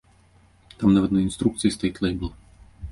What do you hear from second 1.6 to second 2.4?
стаіць лэйбл.